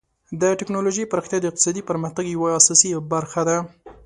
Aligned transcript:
د 0.41 0.43
ټکنالوژۍ 0.59 1.03
پراختیا 1.11 1.39
د 1.41 1.45
اقتصادي 1.49 1.81
پرمختګ 1.89 2.25
یوه 2.35 2.49
اساسي 2.59 2.89
برخه 3.13 3.41
ده. 3.49 3.57